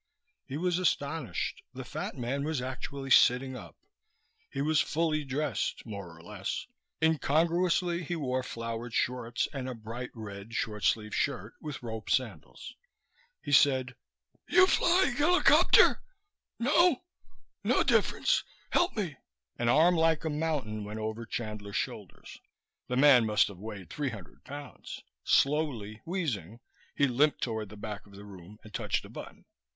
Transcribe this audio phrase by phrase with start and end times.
[0.47, 1.61] He was astonished.
[1.75, 3.75] The fat man was actually sitting up.
[4.49, 6.65] He was fully dressed more or less;
[7.03, 12.73] incongruously he wore flowered shorts and a bright red, short sleeve shirt, with rope sandals.
[13.43, 13.93] He said,
[14.49, 15.99] "You fly a gilikopter?
[16.57, 17.03] No?
[17.63, 18.43] No difference.
[18.71, 19.17] Help me."
[19.59, 22.39] An arm like a mountain went over Chandler's shoulders.
[22.87, 25.03] The man must have weighed three hundred pounds.
[25.23, 26.59] Slowly, wheezing,
[26.95, 29.45] he limped toward the back of the room and touched a button.